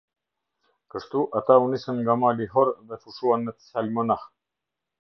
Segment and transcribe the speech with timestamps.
[0.95, 4.29] Kështu ata u nisën nga mali Hor dhe fushuan në Tsalmonah.